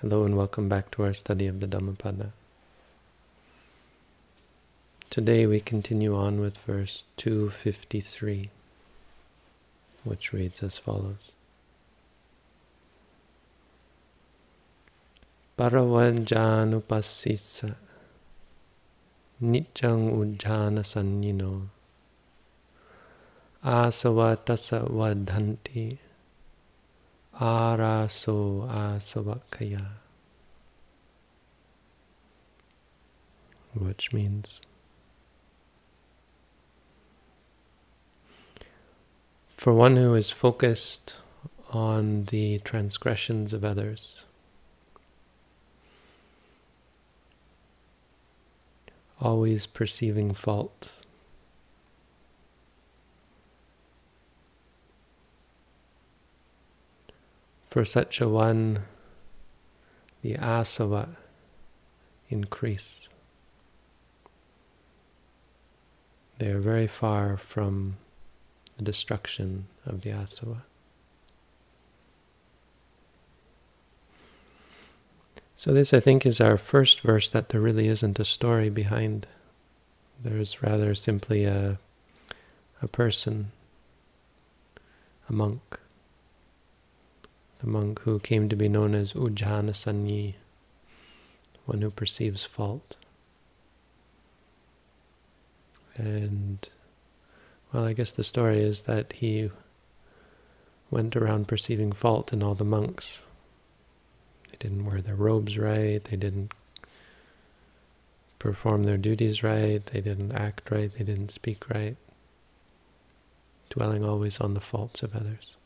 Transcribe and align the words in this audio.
Hello 0.00 0.22
and 0.22 0.36
welcome 0.36 0.68
back 0.68 0.92
to 0.92 1.02
our 1.02 1.12
study 1.12 1.48
of 1.48 1.58
the 1.58 1.66
Dhammapada. 1.66 2.30
Today 5.10 5.44
we 5.44 5.58
continue 5.58 6.14
on 6.14 6.38
with 6.38 6.56
verse 6.58 7.06
253, 7.16 8.48
which 10.04 10.32
reads 10.32 10.62
as 10.62 10.78
follows. 10.78 11.32
Paravanjanupasisa 15.58 17.74
Nityang 19.42 20.14
Ujjana 20.14 20.84
Sanyino 20.86 21.70
Asavatasa 23.64 24.88
Vadhanti 24.88 25.98
araso 27.40 28.66
asavakaya, 28.68 29.86
which 33.74 34.12
means 34.12 34.60
for 39.56 39.72
one 39.72 39.96
who 39.96 40.14
is 40.14 40.30
focused 40.30 41.14
on 41.70 42.24
the 42.26 42.58
transgressions 42.60 43.52
of 43.52 43.64
others, 43.64 44.24
always 49.20 49.66
perceiving 49.66 50.32
fault. 50.32 50.92
For 57.70 57.84
such 57.84 58.20
a 58.20 58.28
one, 58.28 58.80
the 60.22 60.34
asava 60.34 61.16
increase. 62.30 63.08
They 66.38 66.50
are 66.50 66.60
very 66.60 66.86
far 66.86 67.36
from 67.36 67.96
the 68.76 68.84
destruction 68.84 69.66
of 69.84 70.02
the 70.02 70.10
asava. 70.10 70.62
So 75.56 75.72
this, 75.72 75.92
I 75.92 75.98
think, 75.98 76.24
is 76.24 76.40
our 76.40 76.56
first 76.56 77.00
verse 77.00 77.28
that 77.30 77.48
there 77.48 77.60
really 77.60 77.88
isn't 77.88 78.20
a 78.20 78.24
story 78.24 78.70
behind. 78.70 79.26
There's 80.22 80.62
rather 80.62 80.94
simply 80.94 81.44
a, 81.44 81.78
a 82.80 82.86
person, 82.86 83.50
a 85.28 85.32
monk, 85.32 85.80
the 87.60 87.66
monk 87.66 88.00
who 88.00 88.18
came 88.20 88.48
to 88.48 88.56
be 88.56 88.68
known 88.68 88.94
as 88.94 89.12
Ujjana 89.12 89.70
Sanyi, 89.72 90.34
one 91.66 91.82
who 91.82 91.90
perceives 91.90 92.44
fault. 92.44 92.96
And, 95.96 96.68
well, 97.72 97.84
I 97.84 97.92
guess 97.92 98.12
the 98.12 98.24
story 98.24 98.62
is 98.62 98.82
that 98.82 99.14
he 99.14 99.50
went 100.90 101.16
around 101.16 101.48
perceiving 101.48 101.92
fault 101.92 102.32
in 102.32 102.42
all 102.42 102.54
the 102.54 102.64
monks. 102.64 103.22
They 104.50 104.56
didn't 104.60 104.86
wear 104.86 105.00
their 105.00 105.16
robes 105.16 105.58
right, 105.58 106.02
they 106.02 106.16
didn't 106.16 106.52
perform 108.38 108.84
their 108.84 108.96
duties 108.96 109.42
right, 109.42 109.84
they 109.84 110.00
didn't 110.00 110.32
act 110.32 110.70
right, 110.70 110.92
they 110.92 111.04
didn't 111.04 111.32
speak 111.32 111.68
right, 111.68 111.96
dwelling 113.68 114.04
always 114.04 114.40
on 114.40 114.54
the 114.54 114.60
faults 114.60 115.02
of 115.02 115.14
others. 115.14 115.56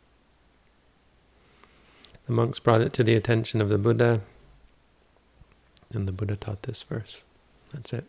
The 2.26 2.32
monks 2.32 2.60
brought 2.60 2.80
it 2.80 2.92
to 2.94 3.04
the 3.04 3.14
attention 3.14 3.60
of 3.60 3.68
the 3.68 3.78
Buddha, 3.78 4.20
and 5.92 6.06
the 6.06 6.12
Buddha 6.12 6.36
taught 6.36 6.62
this 6.62 6.82
verse. 6.82 7.24
That's 7.72 7.92
it. 7.92 8.04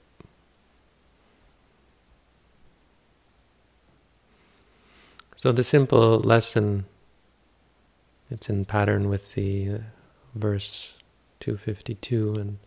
So 5.36 5.52
the 5.52 5.64
simple 5.64 6.20
lesson, 6.20 6.86
it's 8.30 8.50
in 8.50 8.64
pattern 8.66 9.10
with 9.10 9.34
the 9.34 9.70
uh, 9.70 9.78
verse 10.36 10.94
252 11.42 12.36
and 12.36 12.58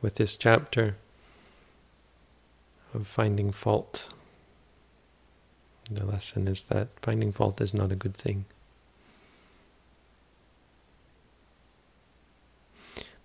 with 0.00 0.14
this 0.14 0.36
chapter 0.36 0.96
of 2.94 3.06
finding 3.06 3.52
fault. 3.52 4.08
The 5.90 6.06
lesson 6.06 6.48
is 6.48 6.62
that 6.64 6.88
finding 7.02 7.32
fault 7.32 7.60
is 7.60 7.74
not 7.74 7.92
a 7.92 7.96
good 7.96 8.14
thing. 8.14 8.46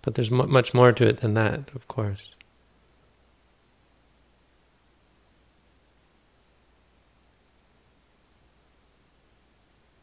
But 0.04 0.16
there's 0.16 0.30
much 0.30 0.74
more 0.74 0.92
to 0.92 1.08
it 1.08 1.18
than 1.18 1.32
that, 1.34 1.70
of 1.74 1.88
course. 1.88 2.32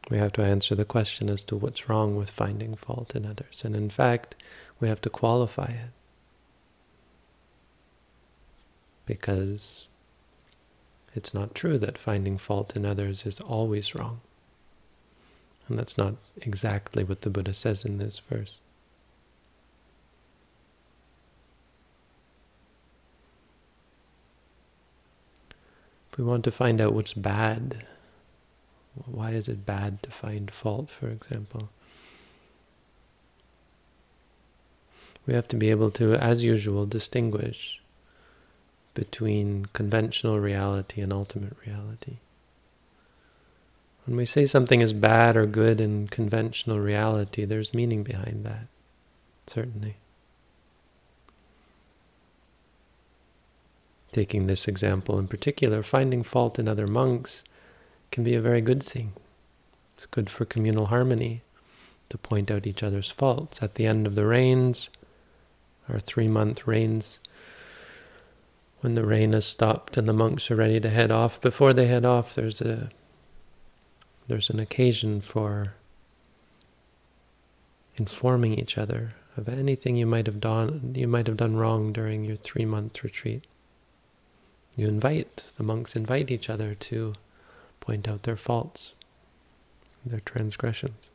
We 0.09 0.17
have 0.17 0.33
to 0.33 0.41
answer 0.41 0.73
the 0.73 0.85
question 0.85 1.29
as 1.29 1.43
to 1.45 1.55
what's 1.55 1.87
wrong 1.87 2.15
with 2.15 2.31
finding 2.31 2.75
fault 2.75 3.15
in 3.15 3.27
others. 3.27 3.61
And 3.63 3.75
in 3.75 3.91
fact, 3.91 4.35
we 4.79 4.89
have 4.89 4.99
to 5.01 5.09
qualify 5.09 5.67
it. 5.67 5.91
Because 9.05 9.87
it's 11.13 11.33
not 11.33 11.53
true 11.53 11.77
that 11.77 11.97
finding 11.97 12.39
fault 12.39 12.75
in 12.75 12.85
others 12.85 13.25
is 13.25 13.39
always 13.39 13.93
wrong. 13.93 14.19
And 15.69 15.77
that's 15.77 15.97
not 15.97 16.15
exactly 16.37 17.03
what 17.03 17.21
the 17.21 17.29
Buddha 17.29 17.53
says 17.53 17.85
in 17.85 17.99
this 17.99 18.19
verse. 18.19 18.59
If 26.11 26.17
we 26.17 26.23
want 26.25 26.43
to 26.43 26.51
find 26.51 26.81
out 26.81 26.93
what's 26.93 27.13
bad, 27.13 27.85
why 29.05 29.31
is 29.31 29.47
it 29.47 29.65
bad 29.65 30.03
to 30.03 30.11
find 30.11 30.51
fault, 30.51 30.89
for 30.89 31.07
example? 31.07 31.69
We 35.25 35.33
have 35.33 35.47
to 35.49 35.55
be 35.55 35.69
able 35.69 35.91
to, 35.91 36.15
as 36.15 36.43
usual, 36.43 36.85
distinguish 36.85 37.81
between 38.93 39.67
conventional 39.71 40.39
reality 40.39 40.99
and 41.01 41.13
ultimate 41.13 41.55
reality. 41.65 42.17
When 44.05 44.17
we 44.17 44.25
say 44.25 44.45
something 44.45 44.81
is 44.81 44.93
bad 44.93 45.37
or 45.37 45.45
good 45.45 45.79
in 45.79 46.07
conventional 46.09 46.79
reality, 46.79 47.45
there's 47.45 47.73
meaning 47.73 48.03
behind 48.03 48.43
that, 48.45 48.67
certainly. 49.47 49.95
Taking 54.11 54.47
this 54.47 54.67
example 54.67 55.17
in 55.17 55.27
particular, 55.27 55.83
finding 55.83 56.23
fault 56.23 56.59
in 56.59 56.67
other 56.67 56.87
monks 56.87 57.43
can 58.11 58.23
be 58.23 58.35
a 58.35 58.41
very 58.41 58.61
good 58.61 58.83
thing. 58.83 59.13
It's 59.95 60.05
good 60.05 60.29
for 60.29 60.45
communal 60.45 60.87
harmony 60.87 61.43
to 62.09 62.17
point 62.17 62.51
out 62.51 62.67
each 62.67 62.83
other's 62.83 63.09
faults. 63.09 63.63
At 63.63 63.75
the 63.75 63.85
end 63.85 64.05
of 64.05 64.15
the 64.15 64.25
rains, 64.25 64.89
our 65.87 65.99
three-month 65.99 66.67
rains, 66.67 67.21
when 68.81 68.95
the 68.95 69.05
rain 69.05 69.31
has 69.33 69.45
stopped 69.45 69.95
and 69.95 70.09
the 70.09 70.13
monks 70.13 70.51
are 70.51 70.55
ready 70.55 70.79
to 70.79 70.89
head 70.89 71.11
off, 71.11 71.39
before 71.39 71.71
they 71.71 71.87
head 71.87 72.05
off, 72.05 72.35
there's 72.35 72.61
a 72.61 72.89
there's 74.27 74.49
an 74.49 74.59
occasion 74.59 75.19
for 75.21 75.75
informing 77.97 78.57
each 78.57 78.77
other 78.77 79.13
of 79.35 79.49
anything 79.49 79.95
you 79.95 80.05
might 80.05 80.25
have 80.25 80.39
done 80.39 80.93
you 80.95 81.07
might 81.07 81.27
have 81.27 81.37
done 81.37 81.55
wrong 81.55 81.91
during 81.91 82.23
your 82.23 82.37
three-month 82.37 83.03
retreat. 83.03 83.45
You 84.75 84.87
invite, 84.87 85.43
the 85.57 85.63
monks 85.63 85.95
invite 85.95 86.31
each 86.31 86.49
other 86.49 86.73
to 86.75 87.13
point 87.81 88.07
out 88.07 88.23
their 88.23 88.37
faults, 88.37 88.93
their 90.05 90.21
transgressions. 90.21 91.09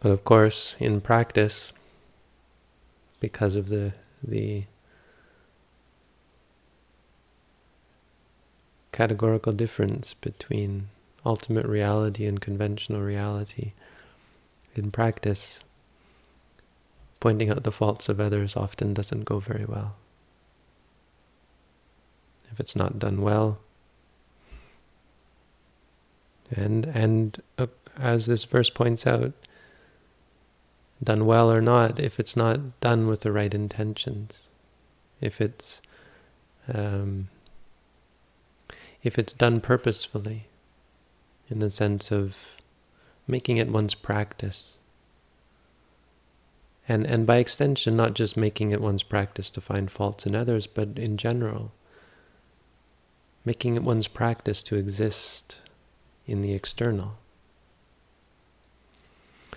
But 0.00 0.10
of 0.10 0.22
course, 0.22 0.76
in 0.78 1.00
practice, 1.00 1.72
because 3.20 3.56
of 3.56 3.68
the 3.68 3.94
the 4.22 4.64
categorical 8.94 9.52
difference 9.52 10.14
between 10.14 10.86
ultimate 11.26 11.66
reality 11.66 12.26
and 12.26 12.40
conventional 12.40 13.02
reality. 13.02 13.72
In 14.76 14.92
practice, 14.92 15.58
pointing 17.18 17.50
out 17.50 17.64
the 17.64 17.72
faults 17.72 18.08
of 18.08 18.20
others 18.20 18.56
often 18.56 18.94
doesn't 18.94 19.24
go 19.24 19.40
very 19.40 19.64
well. 19.64 19.96
If 22.52 22.60
it's 22.60 22.76
not 22.76 23.00
done 23.00 23.20
well, 23.20 23.58
and 26.52 26.84
and 26.84 27.42
uh, 27.58 27.66
as 27.98 28.26
this 28.26 28.44
verse 28.44 28.70
points 28.70 29.08
out, 29.08 29.32
done 31.02 31.26
well 31.26 31.50
or 31.50 31.60
not, 31.60 31.98
if 31.98 32.20
it's 32.20 32.36
not 32.36 32.78
done 32.78 33.08
with 33.08 33.22
the 33.22 33.32
right 33.32 33.52
intentions, 33.52 34.50
if 35.20 35.40
it's 35.40 35.82
um, 36.72 37.28
if 39.04 39.18
it's 39.18 39.34
done 39.34 39.60
purposefully, 39.60 40.46
in 41.48 41.58
the 41.58 41.70
sense 41.70 42.10
of 42.10 42.36
making 43.28 43.58
it 43.58 43.68
one's 43.68 43.94
practice. 43.94 44.78
And, 46.88 47.06
and 47.06 47.26
by 47.26 47.36
extension, 47.36 47.96
not 47.96 48.14
just 48.14 48.36
making 48.36 48.72
it 48.72 48.80
one's 48.80 49.02
practice 49.02 49.50
to 49.50 49.60
find 49.60 49.90
faults 49.90 50.26
in 50.26 50.34
others, 50.34 50.66
but 50.66 50.98
in 50.98 51.18
general, 51.18 51.72
making 53.44 53.76
it 53.76 53.82
one's 53.82 54.08
practice 54.08 54.62
to 54.64 54.76
exist 54.76 55.58
in 56.26 56.40
the 56.40 56.54
external. 56.54 57.18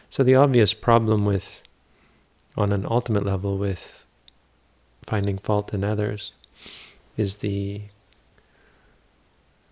So 0.09 0.23
the 0.23 0.35
obvious 0.35 0.73
problem 0.73 1.25
with, 1.25 1.61
on 2.57 2.73
an 2.73 2.85
ultimate 2.89 3.25
level, 3.25 3.57
with 3.57 4.05
finding 5.05 5.37
fault 5.37 5.73
in 5.73 5.85
others 5.85 6.33
is 7.15 7.37
the 7.37 7.83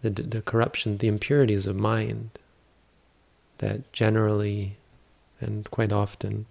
the, 0.09 0.23
the 0.23 0.41
corruption, 0.41 0.97
the 0.97 1.07
impurities 1.07 1.65
of 1.65 1.75
mind 1.75 2.31
that 3.57 3.91
generally 3.93 4.77
and 5.39 5.69
quite 5.71 5.91
often 5.91 6.45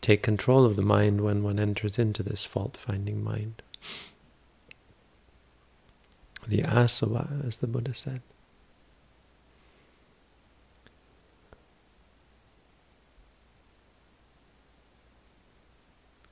take 0.00 0.22
control 0.22 0.64
of 0.64 0.76
the 0.76 0.82
mind 0.82 1.20
when 1.20 1.42
one 1.42 1.58
enters 1.58 1.98
into 1.98 2.22
this 2.22 2.44
fault-finding 2.44 3.22
mind. 3.22 3.62
The 6.46 6.62
asava, 6.62 7.46
as 7.46 7.58
the 7.58 7.66
Buddha 7.66 7.92
said. 7.92 8.22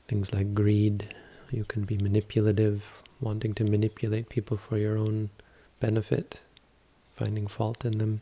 Things 0.08 0.32
like 0.32 0.54
greed, 0.54 1.14
you 1.50 1.64
can 1.64 1.82
be 1.82 1.98
manipulative, 1.98 2.84
wanting 3.20 3.54
to 3.54 3.64
manipulate 3.64 4.28
people 4.28 4.56
for 4.56 4.78
your 4.78 4.98
own 4.98 5.30
benefit, 5.80 6.42
finding 7.16 7.46
fault 7.46 7.84
in 7.84 7.98
them. 7.98 8.20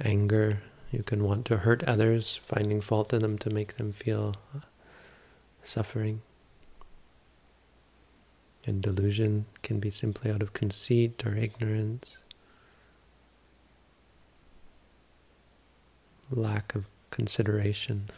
Anger, 0.00 0.60
you 0.90 1.02
can 1.02 1.24
want 1.24 1.44
to 1.46 1.58
hurt 1.58 1.82
others, 1.84 2.40
finding 2.46 2.80
fault 2.80 3.12
in 3.12 3.22
them 3.22 3.38
to 3.38 3.50
make 3.50 3.76
them 3.76 3.92
feel 3.92 4.34
uh, 4.54 4.60
suffering. 5.62 6.22
And 8.66 8.80
delusion 8.80 9.46
can 9.62 9.78
be 9.78 9.90
simply 9.90 10.30
out 10.30 10.40
of 10.40 10.52
conceit 10.52 11.24
or 11.26 11.36
ignorance, 11.36 12.18
lack 16.30 16.74
of 16.74 16.86
consideration, 17.10 18.08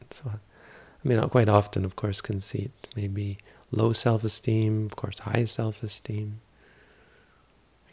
and 0.00 0.12
so 0.12 0.24
on. 0.26 0.40
I 1.06 1.08
mean, 1.08 1.28
quite 1.28 1.48
often, 1.48 1.84
of 1.84 1.94
course, 1.94 2.20
conceit 2.20 2.72
may 2.96 3.06
be 3.06 3.38
low 3.70 3.92
self-esteem, 3.92 4.86
of 4.86 4.96
course, 4.96 5.20
high 5.20 5.44
self-esteem. 5.44 6.40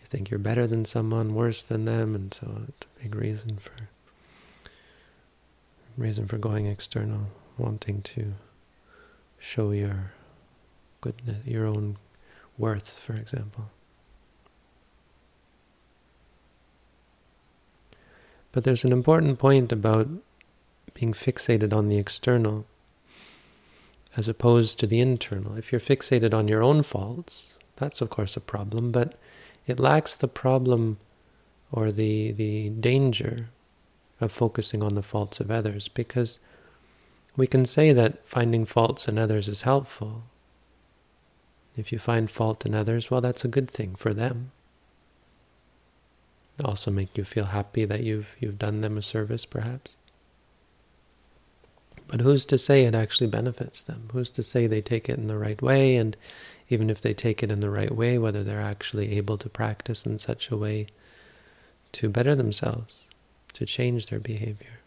You 0.02 0.06
think 0.06 0.32
you're 0.32 0.40
better 0.40 0.66
than 0.66 0.84
someone, 0.84 1.36
worse 1.36 1.62
than 1.62 1.86
them, 1.86 2.16
and 2.16 2.34
so 2.34 2.64
it's 2.68 2.88
a 2.88 3.04
big 3.04 3.14
reason 3.14 3.58
for 3.58 3.74
reason 5.96 6.26
for 6.26 6.40
going 6.40 6.66
external, 6.66 7.28
wanting 7.60 8.02
to 8.02 8.34
show 9.38 9.70
your 9.70 10.12
goodness, 11.02 11.46
your 11.46 11.68
own 11.68 11.98
worth, 12.58 12.98
for 12.98 13.14
example. 13.14 13.70
But 18.52 18.64
there's 18.64 18.84
an 18.84 18.92
important 18.92 19.38
point 19.38 19.72
about 19.72 20.10
being 20.96 21.14
fixated 21.14 21.78
on 21.78 21.90
the 21.90 22.00
external 22.00 22.66
as 24.16 24.28
opposed 24.28 24.80
to 24.80 24.88
the 24.88 25.00
internal. 25.00 25.56
If 25.56 25.72
you're 25.72 25.82
fixated 25.82 26.34
on 26.34 26.48
your 26.48 26.64
own 26.64 26.84
faults, 26.84 27.54
that's 27.78 28.02
of 28.02 28.10
course 28.10 28.38
a 28.38 28.42
problem, 28.42 28.92
but 28.92 29.16
it 29.66 29.80
lacks 29.80 30.16
the 30.16 30.28
problem 30.28 30.98
or 31.72 31.92
the, 31.92 32.32
the 32.32 32.70
danger 32.70 33.50
of 34.22 34.32
focusing 34.32 34.84
on 34.84 34.94
the 34.94 35.02
faults 35.02 35.40
of 35.40 35.50
others 35.50 35.88
because 35.88 36.40
we 37.36 37.48
can 37.48 37.66
say 37.66 37.92
that 37.92 38.28
finding 38.28 38.66
faults 38.66 39.08
in 39.08 39.18
others 39.18 39.48
is 39.48 39.64
helpful. 39.64 40.24
If 41.76 41.92
you 41.92 41.98
find 41.98 42.30
fault 42.30 42.66
in 42.66 42.76
others, 42.76 43.10
well, 43.10 43.22
that's 43.22 43.44
a 43.44 43.48
good 43.48 43.70
thing 43.70 43.96
for 43.96 44.14
them. 44.14 44.52
also 46.64 46.92
make 46.92 47.18
you 47.18 47.24
feel 47.24 47.46
happy 47.46 47.84
that 47.86 48.04
you've 48.04 48.36
you've 48.40 48.60
done 48.60 48.82
them 48.82 48.98
a 48.98 49.02
service, 49.02 49.46
perhaps. 49.46 49.96
But 52.08 52.22
who's 52.22 52.46
to 52.48 52.58
say 52.58 52.86
it 52.86 52.96
actually 52.96 53.28
benefits 53.28 53.82
them? 53.82 54.10
Who's 54.12 54.30
to 54.32 54.44
say 54.44 54.68
they 54.68 54.82
take 54.82 55.10
it 55.10 55.18
in 55.18 55.28
the 55.28 55.38
right 55.38 55.62
way? 55.62 55.96
And 55.96 56.16
even 56.70 56.90
if 56.90 57.02
they 57.02 57.14
take 57.14 57.44
it 57.44 57.52
in 57.52 57.60
the 57.60 57.70
right 57.70 57.94
way, 57.94 58.18
whether 58.18 58.44
they're 58.44 58.62
actually 58.62 59.18
able 59.18 59.38
to 59.38 59.50
practice 59.50 60.06
in 60.06 60.18
such 60.18 60.50
a 60.50 60.58
way 60.58 60.88
to 61.94 62.10
better 62.10 62.36
themselves, 62.36 63.04
to 63.54 63.66
change 63.66 64.08
their 64.08 64.20
behavior. 64.20 64.80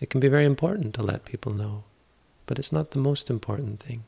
It 0.00 0.10
can 0.10 0.20
be 0.20 0.28
very 0.28 0.44
important 0.44 0.94
to 0.94 1.02
let 1.02 1.24
people 1.24 1.52
know, 1.52 1.84
but 2.46 2.58
it's 2.58 2.72
not 2.72 2.90
the 2.90 2.98
most 2.98 3.30
important 3.30 3.80
thing. 3.80 4.04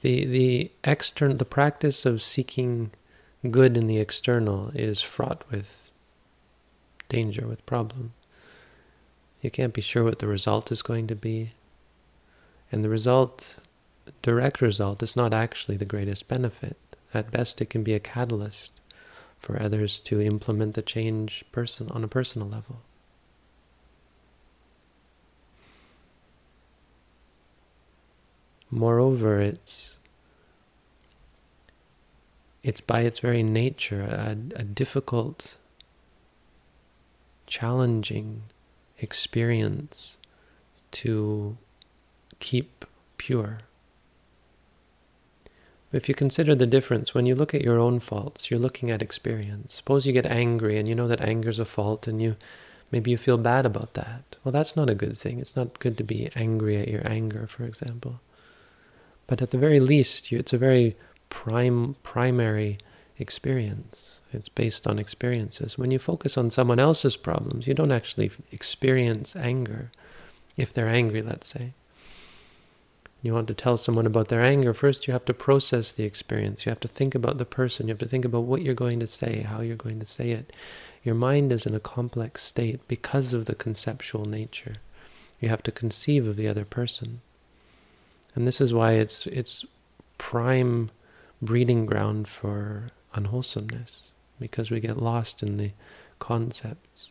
The 0.00 0.24
the 0.24 0.70
external 0.82 1.36
the 1.36 1.44
practice 1.44 2.06
of 2.06 2.22
seeking 2.22 2.90
good 3.50 3.76
in 3.76 3.86
the 3.86 3.98
external 3.98 4.70
is 4.74 5.02
fraught 5.02 5.44
with 5.50 5.90
danger, 7.08 7.46
with 7.46 7.64
problems. 7.66 8.12
You 9.40 9.50
can't 9.50 9.72
be 9.72 9.80
sure 9.80 10.04
what 10.04 10.18
the 10.18 10.26
result 10.26 10.70
is 10.70 10.82
going 10.82 11.06
to 11.06 11.14
be. 11.14 11.52
And 12.70 12.84
the 12.84 12.88
result, 12.88 13.58
direct 14.22 14.60
result, 14.60 15.02
is 15.02 15.16
not 15.16 15.32
actually 15.32 15.76
the 15.76 15.84
greatest 15.84 16.28
benefit. 16.28 16.76
At 17.14 17.30
best, 17.30 17.60
it 17.60 17.70
can 17.70 17.82
be 17.82 17.94
a 17.94 18.00
catalyst 18.00 18.72
for 19.38 19.60
others 19.60 19.98
to 20.00 20.20
implement 20.20 20.74
the 20.74 20.82
change 20.82 21.44
person 21.50 21.88
on 21.90 22.04
a 22.04 22.08
personal 22.08 22.48
level. 22.48 22.80
Moreover, 28.70 29.40
it's 29.40 29.96
it's 32.62 32.80
by 32.80 33.00
its 33.00 33.18
very 33.18 33.42
nature 33.42 34.02
a, 34.02 34.36
a 34.54 34.62
difficult, 34.62 35.56
challenging 37.46 38.42
experience 39.00 40.16
to 40.92 41.56
keep 42.38 42.84
pure. 43.16 43.58
If 45.92 46.08
you 46.08 46.14
consider 46.14 46.54
the 46.54 46.66
difference, 46.66 47.14
when 47.14 47.26
you 47.26 47.34
look 47.34 47.52
at 47.52 47.62
your 47.62 47.78
own 47.78 47.98
faults, 47.98 48.50
you're 48.50 48.60
looking 48.60 48.90
at 48.90 49.02
experience. 49.02 49.74
Suppose 49.74 50.06
you 50.06 50.12
get 50.12 50.26
angry 50.26 50.78
and 50.78 50.88
you 50.88 50.94
know 50.94 51.08
that 51.08 51.20
anger 51.20 51.48
is 51.48 51.58
a 51.58 51.64
fault 51.64 52.06
and 52.06 52.22
you 52.22 52.36
maybe 52.92 53.10
you 53.10 53.16
feel 53.16 53.38
bad 53.38 53.66
about 53.66 53.94
that. 53.94 54.36
Well, 54.44 54.52
that's 54.52 54.76
not 54.76 54.90
a 54.90 54.94
good 54.94 55.18
thing. 55.18 55.40
It's 55.40 55.56
not 55.56 55.80
good 55.80 55.96
to 55.98 56.04
be 56.04 56.30
angry 56.36 56.76
at 56.76 56.88
your 56.88 57.06
anger, 57.08 57.46
for 57.46 57.64
example. 57.64 58.20
But 59.26 59.42
at 59.42 59.50
the 59.50 59.58
very 59.58 59.80
least, 59.80 60.32
you, 60.32 60.38
it's 60.38 60.52
a 60.52 60.58
very 60.58 60.96
prime, 61.28 61.96
primary 62.02 62.78
experience. 63.20 64.20
It's 64.32 64.48
based 64.48 64.86
on 64.86 64.98
experiences. 64.98 65.76
When 65.76 65.90
you 65.90 65.98
focus 65.98 66.38
on 66.38 66.50
someone 66.50 66.80
else's 66.80 67.16
problems, 67.16 67.66
you 67.66 67.74
don't 67.74 67.92
actually 67.92 68.30
experience 68.52 69.36
anger. 69.36 69.90
If 70.56 70.72
they're 70.72 70.88
angry, 70.88 71.22
let's 71.22 71.46
say. 71.46 71.72
You 73.22 73.34
want 73.34 73.48
to 73.48 73.54
tell 73.54 73.76
someone 73.76 74.06
about 74.06 74.28
their 74.28 74.42
anger, 74.42 74.72
first 74.72 75.06
you 75.06 75.12
have 75.12 75.26
to 75.26 75.34
process 75.34 75.92
the 75.92 76.04
experience. 76.04 76.64
You 76.64 76.70
have 76.70 76.80
to 76.80 76.88
think 76.88 77.14
about 77.14 77.36
the 77.36 77.44
person. 77.44 77.86
You 77.86 77.92
have 77.92 77.98
to 77.98 78.08
think 78.08 78.24
about 78.24 78.44
what 78.44 78.62
you're 78.62 78.74
going 78.74 78.98
to 79.00 79.06
say, 79.06 79.42
how 79.42 79.60
you're 79.60 79.76
going 79.76 80.00
to 80.00 80.06
say 80.06 80.30
it. 80.30 80.54
Your 81.02 81.14
mind 81.14 81.52
is 81.52 81.66
in 81.66 81.74
a 81.74 81.80
complex 81.80 82.42
state 82.42 82.86
because 82.88 83.34
of 83.34 83.44
the 83.44 83.54
conceptual 83.54 84.24
nature. 84.24 84.76
You 85.38 85.48
have 85.50 85.62
to 85.64 85.72
conceive 85.72 86.26
of 86.26 86.36
the 86.36 86.48
other 86.48 86.64
person. 86.64 87.20
And 88.34 88.46
this 88.46 88.60
is 88.60 88.72
why 88.72 88.92
it's 88.92 89.26
it's 89.26 89.64
prime 90.18 90.90
breeding 91.42 91.86
ground 91.86 92.28
for 92.28 92.90
unwholesomeness 93.14 94.10
because 94.38 94.70
we 94.70 94.80
get 94.80 95.02
lost 95.02 95.42
in 95.42 95.56
the 95.56 95.72
concepts. 96.18 97.10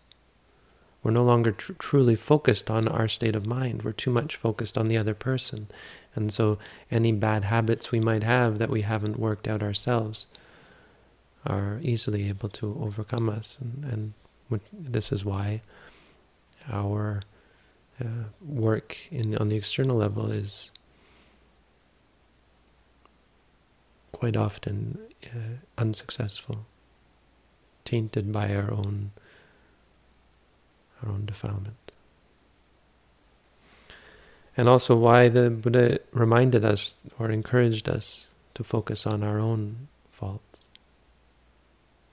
We're 1.01 1.12
no 1.12 1.24
longer 1.24 1.51
tr 1.51 1.74
truly 1.74 2.15
focused 2.15 2.70
on 2.70 2.88
our 2.88 3.08
state 3.08 3.36
of 3.36 3.46
mind. 3.46 3.84
We're 3.84 3.94
too 3.94 4.12
much 4.12 4.36
focused 4.36 4.77
on 4.77 4.88
the 4.88 4.98
other 4.98 5.13
person. 5.13 5.68
And 6.15 6.34
so 6.34 6.58
any 6.91 7.12
bad 7.12 7.46
habits 7.46 7.91
we 7.91 8.00
might 8.00 8.24
have 8.24 8.58
that 8.60 8.70
we 8.70 8.82
haven't 8.82 9.20
worked 9.20 9.48
out 9.48 9.63
ourselves 9.63 10.25
are 11.46 11.79
easily 11.82 12.27
able 12.27 12.50
to 12.50 12.77
overcome 12.82 13.29
us. 13.29 13.58
And, 13.62 14.13
and 14.50 14.62
this 14.74 15.12
is 15.12 15.24
why 15.24 15.62
our 16.70 17.22
uh, 18.01 18.25
work 18.41 18.98
in 19.12 19.38
on 19.38 19.50
the 19.50 19.56
external 19.58 19.98
level 19.98 20.32
is 20.32 20.72
quite 24.12 24.36
often 24.36 25.00
uh, 25.25 25.58
unsuccessful, 25.78 26.66
tainted 27.86 28.32
by 28.32 28.54
our 28.56 28.72
own 28.72 29.12
our 31.01 31.10
own 31.10 31.25
defilement. 31.25 31.75
And 34.58 34.68
also 34.68 34.98
why 34.98 35.30
the 35.30 35.50
Buddha 35.50 36.00
reminded 36.12 36.66
us 36.66 36.98
or 37.18 37.32
encouraged 37.32 37.88
us 37.88 38.30
to 38.56 38.63
focus 38.63 39.08
on 39.08 39.24
our 39.24 39.39
own 39.39 39.88
faults. 40.12 40.62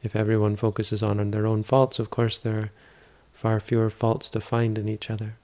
If 0.02 0.14
everyone 0.14 0.54
focuses 0.54 1.02
on 1.02 1.32
their 1.32 1.46
own 1.46 1.64
faults, 1.64 1.98
of 1.98 2.10
course 2.10 2.38
there 2.38 2.56
are 2.56 2.70
far 3.32 3.58
fewer 3.58 3.90
faults 3.90 4.30
to 4.30 4.40
find 4.40 4.78
in 4.78 4.88
each 4.88 5.10
other. 5.10 5.34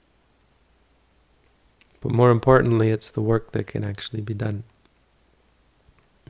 But 2.00 2.12
more 2.12 2.30
importantly, 2.30 2.90
it's 2.90 3.10
the 3.10 3.20
work 3.20 3.52
that 3.52 3.66
can 3.66 3.84
actually 3.84 4.20
be 4.20 4.34
done. 4.34 4.62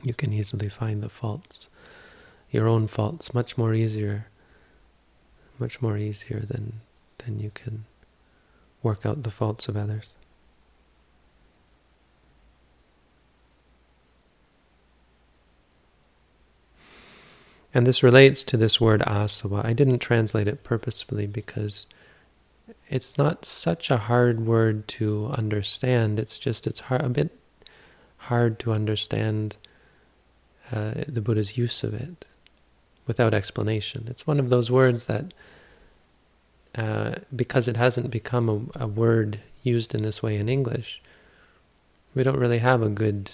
You 0.03 0.13
can 0.13 0.33
easily 0.33 0.69
find 0.69 1.01
the 1.01 1.09
faults, 1.09 1.69
your 2.51 2.67
own 2.67 2.87
faults, 2.87 3.33
much 3.33 3.57
more 3.57 3.73
easier, 3.73 4.27
much 5.57 5.81
more 5.81 5.97
easier 5.97 6.41
than, 6.41 6.81
than 7.19 7.39
you 7.39 7.51
can 7.53 7.85
work 8.83 9.05
out 9.05 9.23
the 9.23 9.31
faults 9.31 9.69
of 9.69 9.77
others. 9.77 10.09
And 17.73 17.87
this 17.87 18.03
relates 18.03 18.43
to 18.43 18.57
this 18.57 18.79
word 18.79 19.01
asava. 19.01 19.65
I 19.65 19.73
didn't 19.73 19.99
translate 19.99 20.47
it 20.47 20.63
purposefully 20.63 21.25
because 21.25 21.87
it's 22.87 23.17
not 23.17 23.45
such 23.45 23.89
a 23.89 23.97
hard 23.97 24.45
word 24.45 24.87
to 24.89 25.27
understand. 25.35 26.19
It's 26.19 26.37
just 26.37 26.67
it's 26.67 26.81
hard, 26.81 27.01
a 27.01 27.09
bit 27.09 27.31
hard 28.17 28.59
to 28.59 28.73
understand 28.73 29.57
uh, 30.73 31.03
the 31.07 31.21
Buddha's 31.21 31.57
use 31.57 31.83
of 31.83 31.93
it 31.93 32.25
without 33.05 33.33
explanation. 33.33 34.07
It's 34.09 34.25
one 34.25 34.39
of 34.39 34.49
those 34.49 34.71
words 34.71 35.05
that, 35.05 35.33
uh, 36.75 37.15
because 37.35 37.67
it 37.67 37.77
hasn't 37.77 38.09
become 38.11 38.71
a, 38.75 38.83
a 38.85 38.87
word 38.87 39.39
used 39.61 39.93
in 39.93 40.01
this 40.01 40.23
way 40.23 40.37
in 40.37 40.49
English, 40.49 41.01
we 42.15 42.23
don't 42.23 42.39
really 42.39 42.59
have 42.59 42.81
a 42.81 42.89
good 42.89 43.31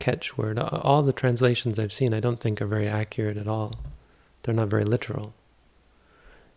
catchword. 0.00 0.58
All 0.58 1.02
the 1.02 1.12
translations 1.12 1.78
I've 1.78 1.92
seen 1.92 2.14
I 2.14 2.20
don't 2.20 2.40
think 2.40 2.60
are 2.60 2.66
very 2.66 2.88
accurate 2.88 3.36
at 3.36 3.48
all. 3.48 3.74
They're 4.42 4.54
not 4.54 4.68
very 4.68 4.84
literal. 4.84 5.34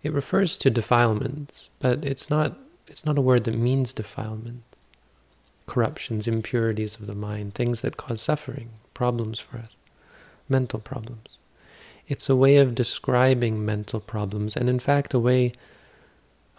It 0.04 0.14
refers 0.14 0.58
to 0.58 0.70
defilements, 0.70 1.70
but 1.80 2.04
it's 2.04 2.30
not 2.30 2.58
it's 2.88 3.06
not 3.06 3.18
a 3.18 3.22
word 3.22 3.46
that 3.46 3.56
means 3.56 3.94
defilements. 3.94 4.64
Corruptions, 5.68 6.28
impurities 6.28 6.96
of 7.00 7.06
the 7.06 7.16
mind, 7.16 7.54
things 7.54 7.82
that 7.82 7.98
cause 7.98 8.22
suffering, 8.22 8.70
problems 8.94 9.40
for 9.40 9.58
us, 9.60 9.76
mental 10.52 10.80
problems. 10.80 11.38
It's 12.08 12.30
a 12.30 12.36
way 12.36 12.58
of 12.58 12.76
describing 12.76 13.66
mental 13.66 14.00
problems, 14.00 14.56
and 14.56 14.70
in 14.70 14.80
fact 14.80 15.14
a 15.14 15.20
way 15.20 15.54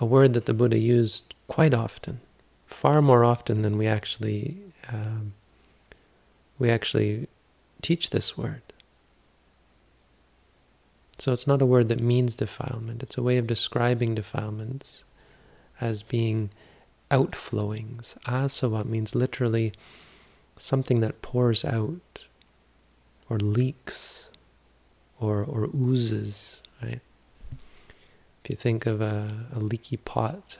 a 0.01 0.07
word 0.07 0.33
that 0.33 0.47
the 0.47 0.55
Buddha 0.55 0.79
used 0.79 1.35
quite 1.47 1.75
often, 1.75 2.21
far 2.67 3.01
more 3.01 3.25
often 3.25 3.63
than 3.63 3.79
we 3.79 3.87
actually 3.87 4.57
um, 4.89 5.35
we 6.59 6.71
actually 6.71 7.29
teach 7.83 8.11
this 8.11 8.37
word. 8.37 8.63
So 11.19 11.33
it's 11.33 11.47
not 11.47 11.63
a 11.63 11.67
word 11.67 11.89
that 11.89 12.01
means 12.01 12.35
defilement. 12.35 13.03
It's 13.03 13.19
a 13.19 13.23
way 13.23 13.37
of 13.37 13.47
describing 13.47 14.15
defilements 14.15 15.05
as 15.81 16.03
being 16.03 16.51
outflowings. 17.11 18.17
Asava 18.25 18.85
means 18.85 19.15
literally 19.15 19.73
something 20.57 21.01
that 21.01 21.23
pours 21.23 21.65
out 21.65 22.27
or 23.33 23.39
leaks 23.39 24.29
or, 25.19 25.43
or 25.43 25.71
oozes, 25.75 26.61
right? 26.83 27.01
If 28.45 28.51
you 28.51 28.57
think 28.57 28.85
of 28.85 29.01
a, 29.01 29.47
a 29.55 29.59
leaky 29.59 29.97
pot 29.97 30.59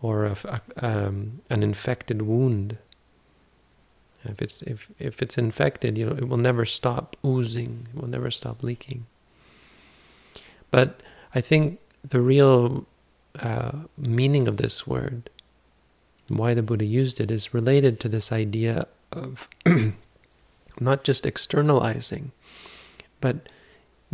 or 0.00 0.24
a, 0.24 0.36
a, 0.44 0.86
um, 0.86 1.42
an 1.50 1.62
infected 1.62 2.22
wound, 2.22 2.78
if 4.24 4.40
it's 4.40 4.62
if 4.62 4.88
if 4.98 5.20
it's 5.20 5.36
infected, 5.36 5.98
you 5.98 6.06
know, 6.06 6.16
it 6.16 6.28
will 6.28 6.36
never 6.36 6.64
stop 6.64 7.16
oozing. 7.26 7.88
It 7.92 8.00
will 8.00 8.08
never 8.08 8.30
stop 8.30 8.62
leaking. 8.62 9.04
But 10.70 11.02
I 11.34 11.40
think 11.40 11.80
the 12.04 12.20
real 12.20 12.86
uh, 13.40 13.72
meaning 13.98 14.46
of 14.46 14.56
this 14.56 14.86
word, 14.86 15.28
why 16.28 16.54
the 16.54 16.62
Buddha 16.62 16.84
used 16.84 17.20
it, 17.20 17.30
is 17.32 17.52
related 17.52 17.98
to 18.00 18.08
this 18.08 18.30
idea 18.30 18.86
of 19.10 19.48
not 20.80 21.04
just 21.04 21.26
externalizing, 21.26 22.32
but 23.20 23.48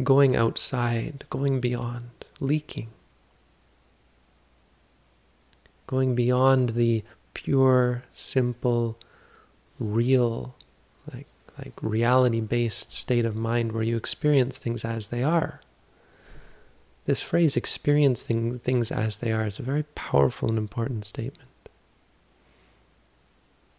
going 0.02 0.36
outside, 0.36 1.24
going 1.30 1.60
beyond, 1.60 2.10
leaking, 2.40 2.88
going 5.86 6.14
beyond 6.14 6.70
the 6.70 7.02
pure, 7.34 8.04
simple 8.12 8.98
real, 9.78 10.54
like 11.12 11.26
like 11.58 11.72
reality-based 11.82 12.92
state 12.92 13.24
of 13.24 13.34
mind 13.34 13.72
where 13.72 13.82
you 13.82 13.96
experience 13.96 14.58
things 14.58 14.84
as 14.84 15.08
they 15.08 15.22
are. 15.22 15.60
This 17.06 17.20
phrase, 17.20 17.56
experiencing 17.56 18.58
things 18.60 18.92
as 18.92 19.16
they 19.18 19.32
are, 19.32 19.46
is 19.46 19.58
a 19.58 19.62
very 19.62 19.82
powerful 19.94 20.48
and 20.48 20.58
important 20.58 21.06
statement. 21.06 21.47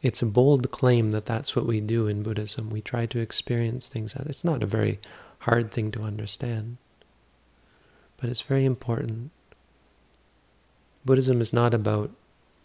It's 0.01 0.21
a 0.21 0.25
bold 0.25 0.71
claim 0.71 1.11
that 1.11 1.25
that's 1.25 1.55
what 1.55 1.65
we 1.65 1.81
do 1.81 2.07
in 2.07 2.23
Buddhism. 2.23 2.69
We 2.69 2.81
try 2.81 3.05
to 3.07 3.19
experience 3.19 3.87
things 3.87 4.13
as 4.13 4.25
it's 4.27 4.45
not 4.45 4.63
a 4.63 4.67
very 4.67 4.99
hard 5.39 5.71
thing 5.71 5.91
to 5.91 6.03
understand, 6.03 6.77
but 8.17 8.29
it's 8.29 8.41
very 8.41 8.65
important. 8.65 9.31
Buddhism 11.03 11.41
is 11.41 11.51
not 11.51 11.73
about, 11.73 12.11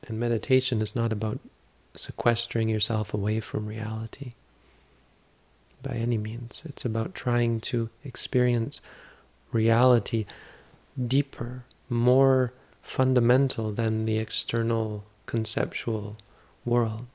and 0.07 0.21
meditation 0.21 0.81
is 0.81 0.95
not 0.95 1.13
about 1.13 1.41
sequestering 1.97 2.69
yourself 2.69 3.13
away 3.15 3.41
from 3.41 3.67
reality 3.67 4.35
by 5.83 5.95
any 5.95 6.19
means. 6.19 6.63
It's 6.65 6.85
about 6.85 7.15
trying 7.15 7.61
to 7.63 7.91
experience 8.05 8.81
reality 9.53 10.25
deeper, 11.07 11.65
more 11.89 12.53
fundamental 12.83 13.73
than 13.73 14.05
the 14.05 14.19
external 14.19 15.05
conceptual 15.27 16.17
world. 16.65 17.07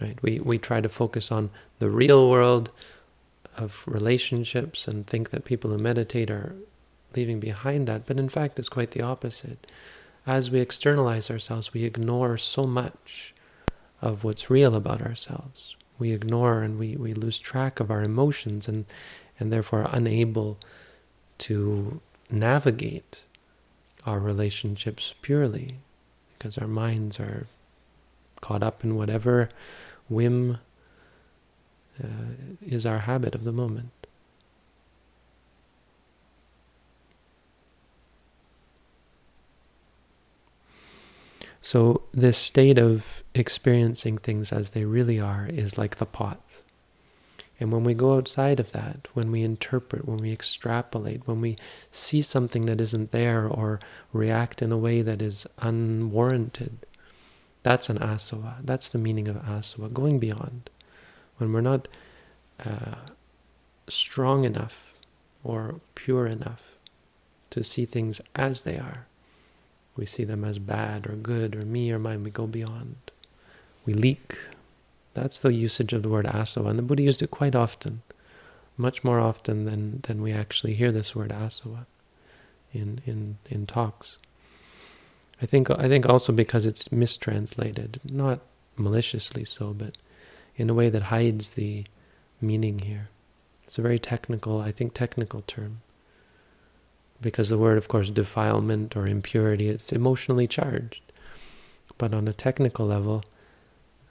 Right? 0.00 0.18
We, 0.22 0.40
we 0.40 0.58
try 0.58 0.80
to 0.80 0.88
focus 0.88 1.30
on 1.30 1.50
the 1.78 1.90
real 1.90 2.28
world 2.28 2.70
of 3.56 3.84
relationships 3.86 4.88
and 4.88 5.06
think 5.06 5.30
that 5.30 5.44
people 5.44 5.70
who 5.70 5.78
meditate 5.78 6.30
are 6.30 6.54
leaving 7.14 7.38
behind 7.38 7.86
that, 7.86 8.06
but 8.06 8.18
in 8.18 8.28
fact 8.28 8.58
it's 8.58 8.68
quite 8.68 8.90
the 8.90 9.02
opposite 9.02 9.66
as 10.26 10.50
we 10.50 10.60
externalize 10.60 11.30
ourselves, 11.30 11.74
we 11.74 11.84
ignore 11.84 12.36
so 12.36 12.66
much 12.66 13.34
of 14.00 14.24
what's 14.24 14.50
real 14.50 14.74
about 14.74 15.02
ourselves. 15.02 15.76
We 15.98 16.12
ignore 16.12 16.62
and 16.62 16.78
we, 16.78 16.96
we 16.96 17.14
lose 17.14 17.38
track 17.38 17.78
of 17.78 17.90
our 17.90 18.02
emotions 18.02 18.66
and, 18.66 18.86
and 19.38 19.52
therefore 19.52 19.82
are 19.82 19.94
unable 19.94 20.58
to 21.38 22.00
navigate 22.30 23.22
our 24.06 24.18
relationships 24.18 25.14
purely 25.22 25.76
because 26.36 26.58
our 26.58 26.66
minds 26.66 27.20
are 27.20 27.46
caught 28.44 28.62
up 28.62 28.84
in 28.84 28.94
whatever 28.94 29.48
whim 30.10 30.58
uh, 32.02 32.34
is 32.60 32.84
our 32.84 32.98
habit 32.98 33.34
of 33.34 33.44
the 33.44 33.52
moment. 33.52 33.90
So 41.62 42.02
this 42.12 42.36
state 42.36 42.78
of 42.78 43.24
experiencing 43.34 44.18
things 44.18 44.52
as 44.52 44.70
they 44.70 44.84
really 44.84 45.18
are 45.18 45.46
is 45.48 45.78
like 45.78 45.96
the 45.96 46.04
pot. 46.04 46.42
And 47.58 47.72
when 47.72 47.84
we 47.84 47.94
go 47.94 48.18
outside 48.18 48.60
of 48.60 48.72
that, 48.72 49.08
when 49.14 49.30
we 49.30 49.42
interpret, 49.42 50.06
when 50.06 50.18
we 50.18 50.32
extrapolate, 50.32 51.26
when 51.26 51.40
we 51.40 51.56
see 51.90 52.20
something 52.20 52.66
that 52.66 52.82
isn't 52.82 53.12
there 53.12 53.46
or 53.46 53.80
react 54.12 54.60
in 54.60 54.70
a 54.70 54.76
way 54.76 55.00
that 55.00 55.22
is 55.22 55.46
unwarranted, 55.60 56.84
that's 57.64 57.88
an 57.88 57.98
asava. 57.98 58.56
That's 58.62 58.90
the 58.90 58.98
meaning 58.98 59.26
of 59.26 59.36
asava, 59.36 59.92
going 59.92 60.18
beyond. 60.20 60.70
When 61.38 61.52
we're 61.52 61.62
not 61.62 61.88
uh, 62.64 62.96
strong 63.88 64.44
enough 64.44 64.92
or 65.42 65.80
pure 65.94 66.26
enough 66.26 66.62
to 67.50 67.64
see 67.64 67.86
things 67.86 68.20
as 68.36 68.60
they 68.60 68.76
are, 68.76 69.06
we 69.96 70.04
see 70.04 70.24
them 70.24 70.44
as 70.44 70.58
bad 70.58 71.06
or 71.06 71.14
good 71.14 71.56
or 71.56 71.64
me 71.64 71.90
or 71.90 71.98
mine. 71.98 72.22
We 72.22 72.30
go 72.30 72.46
beyond. 72.46 72.96
We 73.86 73.94
leak. 73.94 74.36
That's 75.14 75.38
the 75.38 75.52
usage 75.52 75.94
of 75.94 76.02
the 76.02 76.10
word 76.10 76.26
asava. 76.26 76.68
And 76.68 76.78
the 76.78 76.82
Buddha 76.82 77.02
used 77.02 77.22
it 77.22 77.30
quite 77.30 77.54
often, 77.54 78.02
much 78.76 79.02
more 79.02 79.20
often 79.20 79.64
than, 79.64 80.00
than 80.02 80.20
we 80.20 80.32
actually 80.32 80.74
hear 80.74 80.92
this 80.92 81.14
word 81.14 81.30
asava 81.30 81.86
in, 82.74 83.00
in, 83.06 83.38
in 83.48 83.66
talks. 83.66 84.18
I 85.42 85.46
think, 85.46 85.70
I 85.70 85.88
think 85.88 86.06
also 86.06 86.32
because 86.32 86.64
it's 86.64 86.92
mistranslated, 86.92 88.00
not 88.04 88.40
maliciously 88.76 89.44
so, 89.44 89.72
but 89.72 89.96
in 90.56 90.70
a 90.70 90.74
way 90.74 90.88
that 90.88 91.04
hides 91.04 91.50
the 91.50 91.84
meaning 92.40 92.80
here. 92.80 93.08
It's 93.66 93.78
a 93.78 93.82
very 93.82 93.98
technical, 93.98 94.60
I 94.60 94.72
think, 94.72 94.94
technical 94.94 95.42
term 95.46 95.80
because 97.20 97.48
the 97.48 97.58
word, 97.58 97.78
of 97.78 97.88
course, 97.88 98.10
defilement 98.10 98.96
or 98.96 99.06
impurity, 99.06 99.68
it's 99.68 99.92
emotionally 99.92 100.46
charged. 100.46 101.00
But 101.96 102.12
on 102.12 102.28
a 102.28 102.32
technical 102.32 102.86
level, 102.86 103.24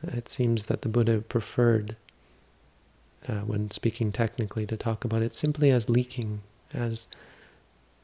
it 0.02 0.28
seems 0.28 0.66
that 0.66 0.82
the 0.82 0.90
Buddha 0.90 1.20
preferred, 1.20 1.96
uh, 3.28 3.42
when 3.42 3.72
speaking 3.72 4.12
technically, 4.12 4.66
to 4.66 4.76
talk 4.76 5.06
about 5.06 5.22
it 5.22 5.36
simply 5.36 5.70
as 5.70 5.90
leaking, 5.90 6.42
as 6.74 7.08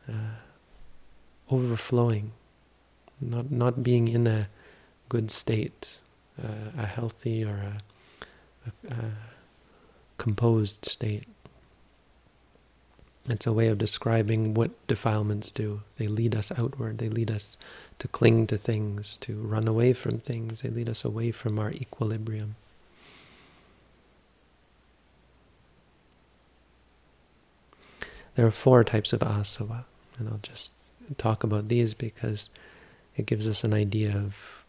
uh, 0.08 0.38
overflowing, 1.50 2.32
not 3.22 3.52
not 3.52 3.84
being 3.84 4.08
in 4.08 4.28
a 4.28 4.48
good 5.10 5.32
state, 5.32 6.00
uh, 6.42 6.72
a 6.78 6.86
healthy 6.86 7.44
or 7.44 7.56
a, 7.56 7.82
a, 8.90 8.94
a 8.94 9.12
composed 10.18 10.86
state. 10.86 11.28
It's 13.28 13.46
a 13.46 13.54
way 13.54 13.68
of 13.68 13.78
describing 13.78 14.54
what 14.56 14.72
defilements 14.88 15.52
do. 15.52 15.82
They 15.98 16.08
lead 16.08 16.36
us 16.36 16.52
outward. 16.58 16.98
They 16.98 17.10
lead 17.10 17.30
us 17.30 17.58
to 18.00 18.08
cling 18.08 18.48
to 18.48 18.58
things, 18.58 19.18
to 19.18 19.36
run 19.36 19.68
away 19.68 19.94
from 19.94 20.20
things. 20.20 20.62
They 20.62 20.70
lead 20.70 20.90
us 20.90 21.06
away 21.06 21.32
from 21.32 21.60
our 21.60 21.72
equilibrium. 21.72 22.56
There 28.36 28.48
are 28.48 28.52
four 28.52 28.84
types 28.84 29.12
of 29.12 29.20
asava, 29.20 29.84
and 30.18 30.30
I'll 30.30 30.40
just 30.42 30.72
talk 31.18 31.44
about 31.44 31.68
these 31.68 31.94
because 31.94 32.50
it 33.20 33.26
gives 33.26 33.50
us 33.50 33.66
an 33.66 33.74
idea 33.74 34.16
of 34.16 34.64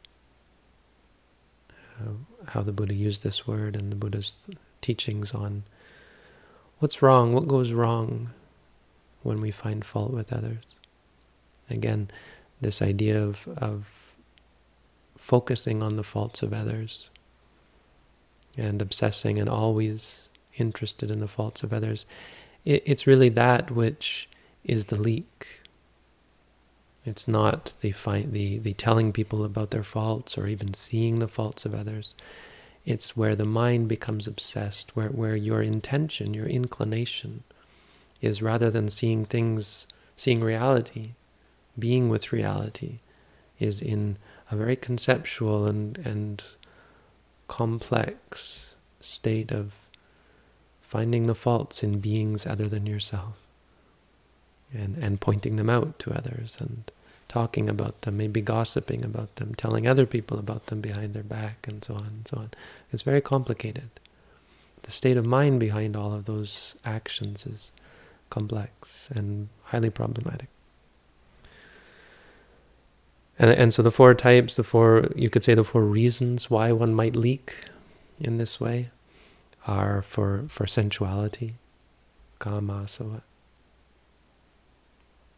uh, 2.01 2.11
how 2.49 2.63
the 2.63 2.73
Buddha 2.73 2.93
used 2.93 3.23
this 3.23 3.47
word 3.47 3.77
and 3.77 3.93
the 3.93 3.97
Buddha's 3.97 4.35
teachings 4.81 5.33
on 5.33 5.63
what's 6.81 7.01
wrong, 7.01 7.33
what 7.33 7.47
goes 7.47 7.73
wrong 7.73 8.31
when 9.23 9.41
we 9.41 9.53
find 9.53 9.85
fault 9.85 10.11
with 10.11 10.33
others. 10.33 10.65
Again, 11.71 12.11
this 12.61 12.83
idea 12.83 13.23
of, 13.23 13.47
of 13.57 13.87
focusing 15.17 15.81
on 15.81 15.95
the 15.95 16.03
faults 16.03 16.43
of 16.43 16.53
others 16.53 17.09
and 18.57 18.83
obsessing 18.83 19.39
and 19.39 19.49
always 19.49 20.29
interested 20.59 21.09
in 21.09 21.21
the 21.21 21.29
faults 21.29 21.63
of 21.63 21.73
others, 21.73 22.05
it, 22.65 22.83
it's 22.85 23.07
really 23.07 23.29
that 23.29 23.71
which 23.71 24.29
is 24.65 24.87
the 24.87 25.01
leak. 25.01 25.60
It's 27.11 27.27
not 27.27 27.75
the, 27.81 27.93
the, 28.31 28.59
the 28.59 28.73
telling 28.75 29.13
people 29.13 29.45
about 29.45 29.73
their 29.73 29.83
faults 29.83 30.39
or 30.39 30.47
even 30.47 30.75
seeing 30.75 31.19
the 31.19 31.27
faults 31.27 31.65
of 31.65 31.75
others. 31.75 32.15
It's 32.87 33.17
where 33.17 33.35
the 33.35 33.45
mind 33.45 33.89
becomes 33.89 34.29
obsessed, 34.29 34.95
where, 34.95 35.09
where 35.09 35.35
your 35.35 35.61
intention, 35.61 36.35
your 36.35 36.47
inclination, 36.47 37.43
is 38.21 38.43
rather 38.43 38.71
than 38.71 38.91
seeing 38.91 39.25
things, 39.25 39.89
seeing 40.17 40.41
reality, 40.41 41.15
being 41.77 42.11
with 42.11 42.33
reality, 42.33 43.01
is 43.59 43.81
in 43.81 44.17
a 44.49 44.55
very 44.57 44.77
conceptual 44.77 45.67
and, 45.67 45.99
and 45.99 46.45
complex 47.49 48.77
state 49.01 49.51
of 49.51 49.73
finding 50.81 51.27
the 51.27 51.35
faults 51.35 51.83
in 51.83 51.99
beings 51.99 52.47
other 52.47 52.69
than 52.69 52.87
yourself 52.87 53.37
and, 54.73 54.97
and 54.97 55.21
pointing 55.21 55.57
them 55.57 55.69
out 55.69 55.99
to 55.99 56.13
others 56.13 56.57
and 56.61 56.93
talking 57.31 57.71
about 57.71 58.03
them, 58.03 58.17
maybe 58.17 58.41
gossiping 58.41 59.05
about 59.05 59.37
them, 59.37 59.55
telling 59.55 59.87
other 59.87 60.05
people 60.05 60.37
about 60.39 60.67
them 60.67 60.81
behind 60.81 61.15
their 61.15 61.23
back, 61.23 61.67
and 61.69 61.83
so 61.85 61.95
on 61.95 62.07
and 62.07 62.29
so 62.29 62.37
on. 62.39 62.51
It's 62.93 63.03
very 63.03 63.21
complicated. 63.21 63.89
The 64.83 64.91
state 64.91 65.17
of 65.17 65.25
mind 65.25 65.61
behind 65.61 65.97
all 65.97 66.13
of 66.13 66.25
those 66.25 66.75
actions 66.85 67.47
is 67.47 67.71
complex 68.31 69.09
and 69.15 69.49
highly 69.63 69.91
problematic. 69.91 70.49
And, 73.39 73.51
and 73.51 73.73
so 73.73 73.81
the 73.81 73.93
four 73.93 74.13
types, 74.15 74.57
the 74.57 74.65
four, 74.65 75.09
you 75.15 75.31
could 75.31 75.45
say 75.45 75.55
the 75.55 75.65
four 75.65 75.85
reasons 75.85 76.51
why 76.51 76.73
one 76.73 76.95
might 76.95 77.15
leak 77.15 77.55
in 78.19 78.39
this 78.39 78.61
way 78.61 78.91
are 79.69 80.03
for, 80.03 80.47
for 80.49 80.67
sensuality, 80.67 81.55
kama, 82.41 82.89
so 82.89 83.23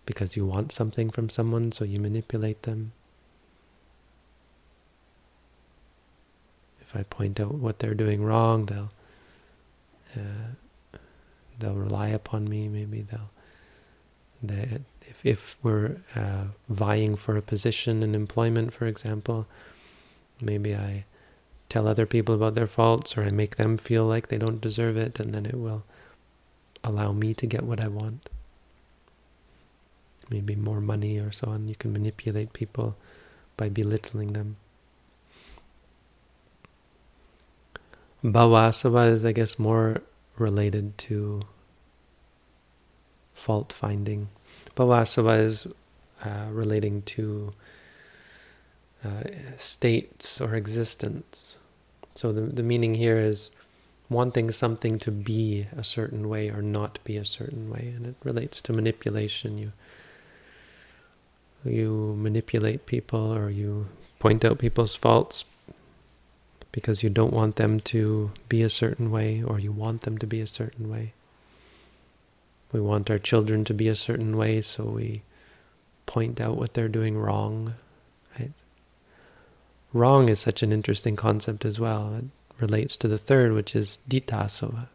because 0.06 0.36
you 0.36 0.44
want 0.44 0.72
something 0.72 1.10
from 1.10 1.28
someone, 1.28 1.72
so 1.72 1.84
you 1.84 2.00
manipulate 2.00 2.62
them. 2.62 2.92
If 6.80 6.96
I 6.96 7.04
point 7.04 7.40
out 7.40 7.54
what 7.54 7.78
they're 7.78 7.94
doing 7.94 8.22
wrong, 8.22 8.66
they'll 8.66 8.92
uh, 10.14 10.98
they'll 11.58 11.74
rely 11.74 12.08
upon 12.08 12.48
me. 12.48 12.68
Maybe 12.68 13.02
they'll 13.02 13.30
they, 14.42 14.80
if 15.08 15.24
if 15.24 15.56
we're 15.62 15.96
uh, 16.14 16.46
vying 16.68 17.16
for 17.16 17.36
a 17.36 17.42
position 17.42 18.02
in 18.02 18.14
employment, 18.14 18.72
for 18.72 18.86
example, 18.86 19.46
maybe 20.40 20.74
I 20.74 21.04
tell 21.68 21.88
other 21.88 22.06
people 22.06 22.34
about 22.34 22.54
their 22.54 22.66
faults, 22.66 23.16
or 23.16 23.22
I 23.22 23.30
make 23.30 23.56
them 23.56 23.78
feel 23.78 24.04
like 24.04 24.28
they 24.28 24.38
don't 24.38 24.60
deserve 24.60 24.96
it, 24.96 25.18
and 25.20 25.32
then 25.32 25.46
it 25.46 25.54
will 25.54 25.84
allow 26.84 27.12
me 27.12 27.32
to 27.32 27.46
get 27.46 27.62
what 27.62 27.80
I 27.80 27.88
want 27.88 28.28
maybe 30.32 30.56
more 30.56 30.80
money 30.80 31.18
or 31.18 31.30
so 31.30 31.48
on. 31.48 31.68
You 31.68 31.74
can 31.74 31.92
manipulate 31.92 32.52
people 32.52 32.96
by 33.56 33.68
belittling 33.68 34.32
them. 34.32 34.56
Bhavasava 38.24 39.12
is, 39.12 39.24
I 39.24 39.32
guess, 39.32 39.58
more 39.58 40.00
related 40.38 40.96
to 40.98 41.42
fault 43.34 43.72
finding. 43.72 44.28
Bhavasava 44.76 45.44
is 45.44 45.66
uh, 46.24 46.46
relating 46.50 47.02
to 47.02 47.52
uh, 49.04 49.24
states 49.56 50.40
or 50.40 50.54
existence. 50.54 51.58
So 52.14 52.32
the, 52.32 52.42
the 52.42 52.62
meaning 52.62 52.94
here 52.94 53.18
is 53.18 53.50
wanting 54.08 54.52
something 54.52 54.98
to 55.00 55.10
be 55.10 55.66
a 55.76 55.82
certain 55.82 56.28
way 56.28 56.50
or 56.50 56.62
not 56.62 56.98
be 57.02 57.16
a 57.16 57.24
certain 57.24 57.70
way. 57.70 57.92
And 57.96 58.06
it 58.06 58.14
relates 58.22 58.62
to 58.62 58.72
manipulation. 58.72 59.58
You 59.58 59.72
you 61.64 62.14
manipulate 62.18 62.86
people 62.86 63.32
or 63.32 63.50
you 63.50 63.86
point 64.18 64.44
out 64.44 64.58
people's 64.58 64.94
faults 64.94 65.44
because 66.72 67.02
you 67.02 67.10
don't 67.10 67.32
want 67.32 67.56
them 67.56 67.78
to 67.80 68.30
be 68.48 68.62
a 68.62 68.70
certain 68.70 69.10
way 69.10 69.42
or 69.42 69.60
you 69.60 69.70
want 69.70 70.02
them 70.02 70.18
to 70.18 70.26
be 70.26 70.40
a 70.40 70.46
certain 70.46 70.90
way. 70.90 71.12
We 72.72 72.80
want 72.80 73.10
our 73.10 73.18
children 73.18 73.64
to 73.64 73.74
be 73.74 73.88
a 73.88 73.94
certain 73.94 74.36
way, 74.36 74.62
so 74.62 74.84
we 74.84 75.22
point 76.06 76.40
out 76.40 76.56
what 76.56 76.72
they're 76.72 76.88
doing 76.88 77.18
wrong. 77.18 77.74
Right? 78.38 78.52
Wrong 79.92 80.30
is 80.30 80.40
such 80.40 80.62
an 80.62 80.72
interesting 80.72 81.14
concept 81.14 81.66
as 81.66 81.78
well. 81.78 82.14
It 82.14 82.24
relates 82.58 82.96
to 82.96 83.08
the 83.08 83.18
third, 83.18 83.52
which 83.52 83.76
is 83.76 83.98
ditthasava, 84.08 84.88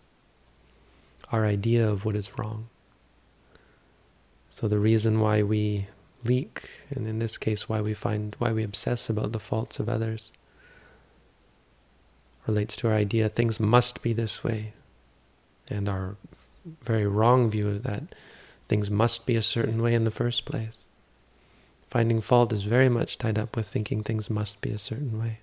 our 1.31 1.45
idea 1.45 1.87
of 1.87 2.03
what 2.03 2.15
is 2.15 2.39
wrong. 2.39 2.67
So 4.49 4.67
the 4.67 4.79
reason 4.79 5.19
why 5.19 5.43
we 5.43 5.85
leak, 6.27 6.69
and 6.89 7.07
in 7.07 7.19
this 7.19 7.37
case, 7.37 7.67
why 7.67 7.81
we 7.81 7.93
find 7.93 8.35
why 8.39 8.51
we 8.51 8.63
obsess 8.63 9.09
about 9.09 9.31
the 9.31 9.39
faults 9.39 9.79
of 9.79 9.89
others, 9.89 10.31
relates 12.45 12.77
to 12.77 12.87
our 12.87 12.95
idea 12.95 13.29
things 13.29 13.59
must 13.59 14.01
be 14.01 14.13
this 14.13 14.43
way, 14.43 14.73
and 15.69 15.89
our 15.89 16.15
very 16.83 17.07
wrong 17.07 17.49
view 17.49 17.67
of 17.69 17.83
that 17.83 18.03
things 18.67 18.89
must 18.89 19.25
be 19.25 19.35
a 19.35 19.41
certain 19.41 19.81
way 19.81 19.93
in 19.93 20.03
the 20.03 20.11
first 20.11 20.45
place. 20.45 20.83
Finding 21.89 22.19
fault 22.19 22.51
is 22.51 22.63
very 22.63 22.89
much 22.89 23.17
tied 23.17 23.39
up 23.39 23.55
with 23.55 23.67
thinking 23.67 24.03
things 24.03 24.29
must 24.29 24.59
be 24.59 24.71
a 24.71 24.77
certain 24.77 25.17
way. 25.19 25.39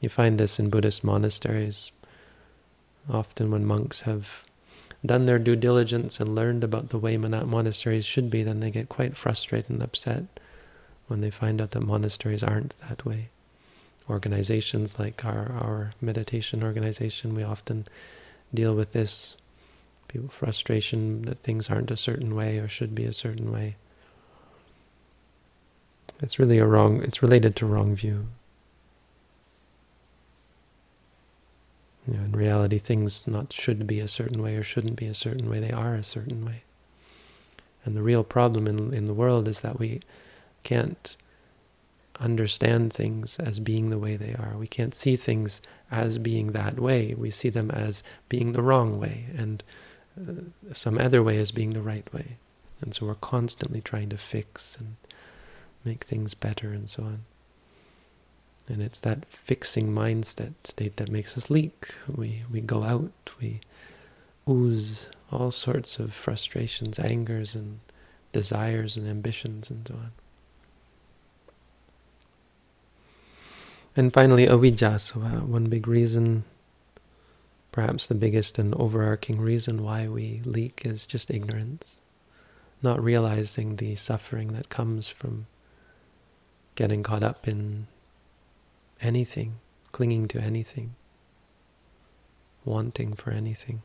You 0.00 0.08
find 0.08 0.38
this 0.38 0.60
in 0.60 0.70
Buddhist 0.70 1.02
monasteries. 1.02 1.90
Often 3.10 3.50
when 3.50 3.64
monks 3.64 4.02
have 4.02 4.44
done 5.04 5.26
their 5.26 5.38
due 5.38 5.56
diligence 5.56 6.18
and 6.18 6.34
learned 6.34 6.64
about 6.64 6.88
the 6.88 6.98
way 6.98 7.16
monasteries 7.16 8.06
should 8.06 8.30
be, 8.30 8.42
then 8.42 8.60
they 8.60 8.70
get 8.70 8.88
quite 8.88 9.16
frustrated 9.16 9.70
and 9.70 9.82
upset 9.82 10.24
when 11.08 11.20
they 11.20 11.30
find 11.30 11.60
out 11.60 11.72
that 11.72 11.80
monasteries 11.80 12.42
aren't 12.42 12.78
that 12.88 13.04
way. 13.04 13.28
Organizations 14.08 14.98
like 14.98 15.24
our, 15.24 15.52
our 15.52 15.92
meditation 16.00 16.62
organization, 16.62 17.34
we 17.34 17.42
often 17.42 17.86
deal 18.52 18.74
with 18.74 18.92
this 18.92 19.36
people 20.08 20.28
frustration 20.28 21.22
that 21.22 21.42
things 21.42 21.68
aren't 21.68 21.90
a 21.90 21.96
certain 21.96 22.34
way 22.34 22.58
or 22.58 22.68
should 22.68 22.94
be 22.94 23.04
a 23.04 23.12
certain 23.12 23.50
way. 23.52 23.76
It's 26.20 26.38
really 26.38 26.58
a 26.58 26.66
wrong, 26.66 27.02
it's 27.02 27.22
related 27.22 27.56
to 27.56 27.66
wrong 27.66 27.94
view. 27.94 28.28
You 32.06 32.14
know, 32.14 32.24
in 32.24 32.32
reality, 32.32 32.78
things 32.78 33.26
not 33.26 33.52
should 33.52 33.86
be 33.86 34.00
a 34.00 34.08
certain 34.08 34.42
way 34.42 34.56
or 34.56 34.62
shouldn't 34.62 34.96
be 34.96 35.06
a 35.06 35.14
certain 35.14 35.48
way. 35.48 35.60
They 35.60 35.70
are 35.72 35.94
a 35.94 36.04
certain 36.04 36.44
way. 36.44 36.62
And 37.84 37.96
the 37.96 38.02
real 38.02 38.24
problem 38.24 38.66
in, 38.66 38.92
in 38.92 39.06
the 39.06 39.14
world 39.14 39.48
is 39.48 39.60
that 39.60 39.78
we 39.78 40.00
can't 40.62 41.16
understand 42.20 42.92
things 42.92 43.38
as 43.38 43.58
being 43.58 43.90
the 43.90 43.98
way 43.98 44.16
they 44.16 44.34
are. 44.34 44.56
We 44.58 44.66
can't 44.66 44.94
see 44.94 45.16
things 45.16 45.60
as 45.90 46.18
being 46.18 46.52
that 46.52 46.78
way. 46.78 47.14
We 47.14 47.30
see 47.30 47.48
them 47.48 47.70
as 47.70 48.02
being 48.28 48.52
the 48.52 48.62
wrong 48.62 49.00
way 49.00 49.26
and 49.36 49.62
uh, 50.20 50.72
some 50.72 50.98
other 50.98 51.22
way 51.22 51.38
as 51.38 51.50
being 51.50 51.72
the 51.72 51.82
right 51.82 52.10
way. 52.12 52.36
And 52.80 52.94
so 52.94 53.06
we're 53.06 53.14
constantly 53.16 53.80
trying 53.80 54.10
to 54.10 54.18
fix 54.18 54.76
and 54.76 54.96
make 55.84 56.04
things 56.04 56.34
better 56.34 56.70
and 56.70 56.88
so 56.88 57.02
on. 57.02 57.24
And 58.68 58.80
it's 58.82 59.00
that 59.00 59.26
fixing 59.26 59.92
mindset 59.92 60.54
state 60.64 60.96
that 60.96 61.10
makes 61.10 61.36
us 61.36 61.50
leak. 61.50 61.94
We, 62.08 62.44
we 62.50 62.60
go 62.60 62.82
out, 62.82 63.12
we 63.40 63.60
ooze 64.48 65.06
all 65.30 65.50
sorts 65.50 65.98
of 65.98 66.14
frustrations, 66.14 66.98
angers, 66.98 67.54
and 67.54 67.80
desires 68.32 68.96
and 68.96 69.08
ambitions 69.08 69.70
and 69.70 69.86
so 69.86 69.94
on. 69.94 70.12
And 73.96 74.12
finally, 74.12 74.46
avijja. 74.46 75.00
So 75.00 75.20
uh, 75.20 75.40
one 75.44 75.66
big 75.66 75.86
reason, 75.86 76.44
perhaps 77.70 78.06
the 78.06 78.14
biggest 78.14 78.58
and 78.58 78.74
overarching 78.74 79.40
reason 79.40 79.82
why 79.82 80.08
we 80.08 80.40
leak 80.44 80.82
is 80.84 81.06
just 81.06 81.30
ignorance. 81.30 81.96
Not 82.82 83.02
realizing 83.02 83.76
the 83.76 83.94
suffering 83.94 84.52
that 84.54 84.68
comes 84.68 85.08
from 85.08 85.46
getting 86.74 87.02
caught 87.02 87.22
up 87.22 87.46
in 87.46 87.86
anything, 89.04 89.54
clinging 89.92 90.26
to 90.28 90.40
anything, 90.40 90.94
wanting 92.64 93.14
for 93.14 93.30
anything. 93.30 93.82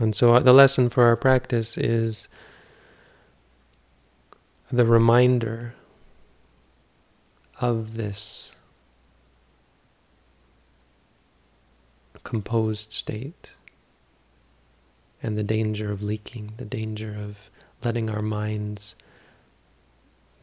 And 0.00 0.14
so 0.14 0.34
uh, 0.34 0.40
the 0.40 0.52
lesson 0.52 0.88
for 0.88 1.04
our 1.04 1.16
practice 1.16 1.76
is 1.76 2.28
the 4.70 4.86
reminder 4.86 5.74
of 7.60 7.94
this 7.94 8.56
composed 12.24 12.92
state 12.92 13.52
and 15.22 15.36
the 15.36 15.42
danger 15.42 15.92
of 15.92 16.02
leaking, 16.02 16.54
the 16.56 16.64
danger 16.64 17.14
of 17.14 17.50
letting 17.84 18.08
our 18.08 18.22
minds 18.22 18.96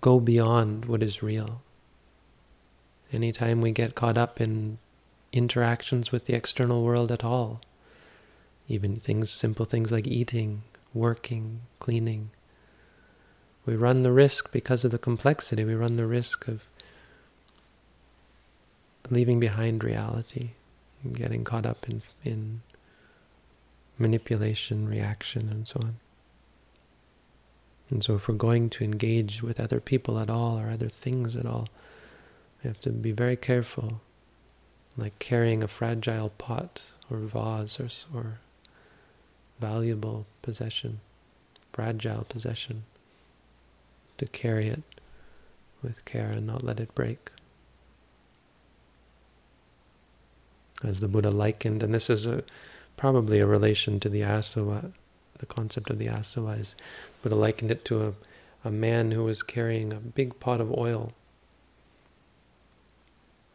go 0.01 0.19
beyond 0.19 0.85
what 0.85 1.03
is 1.03 1.23
real. 1.23 1.61
Anytime 3.11 3.61
we 3.61 3.71
get 3.71 3.95
caught 3.95 4.17
up 4.17 4.39
in 4.39 4.77
interactions 5.31 6.11
with 6.11 6.25
the 6.25 6.33
external 6.33 6.83
world 6.83 7.11
at 7.11 7.23
all, 7.23 7.61
even 8.67 8.97
things, 8.97 9.29
simple 9.31 9.65
things 9.65 9.91
like 9.91 10.07
eating, 10.07 10.63
working, 10.93 11.61
cleaning, 11.79 12.29
we 13.65 13.75
run 13.75 14.03
the 14.03 14.11
risk 14.11 14.51
because 14.51 14.85
of 14.85 14.91
the 14.91 14.97
complexity, 14.97 15.63
we 15.63 15.75
run 15.75 15.95
the 15.95 16.07
risk 16.07 16.47
of 16.47 16.63
leaving 19.09 19.39
behind 19.39 19.83
reality, 19.83 20.51
getting 21.13 21.43
caught 21.43 21.65
up 21.65 21.89
in, 21.89 22.01
in 22.23 22.61
manipulation, 23.97 24.87
reaction, 24.87 25.49
and 25.49 25.67
so 25.67 25.79
on. 25.83 25.95
And 27.89 28.03
so 28.03 28.15
if 28.15 28.27
we're 28.27 28.35
going 28.35 28.69
to 28.71 28.83
engage 28.83 29.41
with 29.41 29.59
other 29.59 29.79
people 29.79 30.19
at 30.19 30.29
all 30.29 30.59
or 30.59 30.69
other 30.69 30.89
things 30.89 31.35
at 31.35 31.45
all, 31.45 31.67
we 32.63 32.67
have 32.67 32.79
to 32.81 32.91
be 32.91 33.11
very 33.11 33.35
careful, 33.35 34.01
like 34.95 35.17
carrying 35.19 35.63
a 35.63 35.67
fragile 35.67 36.29
pot 36.29 36.81
or 37.09 37.17
vase 37.17 37.79
or, 37.79 37.89
or 38.13 38.39
valuable 39.59 40.27
possession, 40.41 40.99
fragile 41.73 42.25
possession, 42.25 42.83
to 44.17 44.25
carry 44.27 44.67
it 44.67 44.83
with 45.81 46.03
care 46.05 46.31
and 46.31 46.45
not 46.45 46.63
let 46.63 46.79
it 46.79 46.93
break. 46.93 47.31
As 50.83 50.99
the 50.99 51.07
Buddha 51.07 51.31
likened, 51.31 51.81
and 51.83 51.93
this 51.93 52.09
is 52.09 52.25
a, 52.25 52.43
probably 52.97 53.39
a 53.39 53.45
relation 53.45 53.99
to 54.01 54.09
the 54.09 54.21
asava, 54.21 54.91
the 55.39 55.45
concept 55.45 55.89
of 55.89 55.97
the 55.97 56.07
asava 56.07 56.59
is, 56.59 56.75
Buddha 57.21 57.35
likened 57.35 57.71
it 57.71 57.83
to 57.85 58.07
a, 58.07 58.13
a 58.63 58.71
man 58.71 59.11
who 59.11 59.23
was 59.23 59.41
carrying 59.41 59.91
a 59.91 59.97
big 59.97 60.39
pot 60.39 60.61
of 60.61 60.71
oil. 60.77 61.13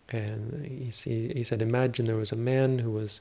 And 0.09 0.67
he, 0.67 0.91
he 1.29 1.43
said, 1.43 1.63
imagine 1.63 2.07
there 2.07 2.17
was 2.17 2.33
a 2.33 2.37
man 2.37 2.81
who 2.81 2.91
was 2.91 3.21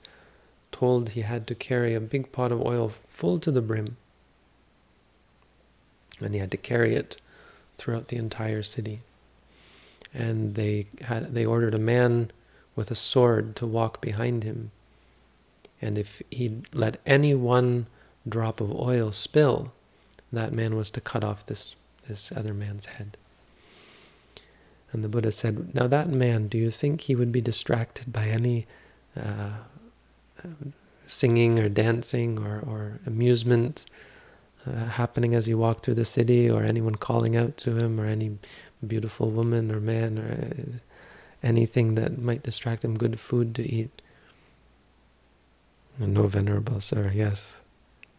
told 0.71 1.09
he 1.09 1.21
had 1.21 1.47
to 1.47 1.55
carry 1.55 1.93
a 1.93 2.01
big 2.01 2.31
pot 2.31 2.51
of 2.51 2.61
oil 2.61 2.91
full 3.07 3.39
to 3.39 3.51
the 3.51 3.61
brim. 3.61 3.97
And 6.19 6.33
he 6.33 6.39
had 6.39 6.51
to 6.51 6.57
carry 6.57 6.95
it 6.95 7.17
throughout 7.77 8.07
the 8.07 8.17
entire 8.17 8.63
city. 8.63 9.01
And 10.13 10.55
they 10.55 10.87
had 11.01 11.33
they 11.33 11.45
ordered 11.45 11.73
a 11.73 11.79
man 11.79 12.31
with 12.75 12.91
a 12.91 12.95
sword 12.95 13.55
to 13.57 13.65
walk 13.65 13.99
behind 14.01 14.43
him. 14.43 14.71
And 15.81 15.97
if 15.97 16.21
he 16.29 16.61
let 16.73 16.99
any 17.05 17.33
one 17.33 17.87
drop 18.27 18.61
of 18.61 18.71
oil 18.71 19.11
spill, 19.11 19.73
that 20.31 20.53
man 20.53 20.75
was 20.75 20.89
to 20.91 21.01
cut 21.01 21.23
off 21.23 21.45
this, 21.45 21.75
this 22.07 22.31
other 22.31 22.53
man's 22.53 22.85
head. 22.85 23.17
And 24.91 25.03
the 25.03 25.09
Buddha 25.09 25.31
said, 25.31 25.73
Now 25.73 25.87
that 25.87 26.07
man, 26.07 26.47
do 26.47 26.57
you 26.57 26.69
think 26.69 27.01
he 27.01 27.15
would 27.15 27.31
be 27.31 27.41
distracted 27.41 28.13
by 28.13 28.27
any 28.27 28.67
uh, 29.19 29.57
singing 31.07 31.59
or 31.59 31.69
dancing 31.69 32.39
or, 32.39 32.59
or 32.59 32.99
amusement 33.05 33.85
uh, 34.67 34.85
happening 34.85 35.33
as 35.35 35.45
he 35.45 35.53
walked 35.53 35.83
through 35.83 35.95
the 35.95 36.05
city, 36.05 36.49
or 36.49 36.63
anyone 36.63 36.95
calling 36.95 37.35
out 37.35 37.57
to 37.57 37.77
him, 37.77 37.99
or 37.99 38.05
any 38.05 38.37
beautiful 38.85 39.29
woman 39.29 39.71
or 39.71 39.79
man, 39.79 40.17
or 40.17 40.31
uh, 40.31 40.77
anything 41.41 41.95
that 41.95 42.17
might 42.17 42.43
distract 42.43 42.85
him, 42.85 42.97
good 42.97 43.19
food 43.19 43.53
to 43.55 43.63
eat? 43.63 44.01
No, 45.99 46.27
Venerable 46.27 46.79
Sir, 46.79 47.11
yes. 47.13 47.59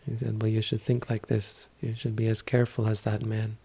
He 0.07 0.17
said, 0.17 0.41
Well, 0.43 0.51
you 0.51 0.61
should 0.61 0.83
think 0.83 1.09
like 1.09 1.27
this. 1.27 1.69
You 1.81 1.95
should 1.95 2.17
be 2.17 2.27
as 2.29 2.43
careful 2.43 2.87
as 2.87 3.03
that 3.03 3.23
man. 3.25 3.57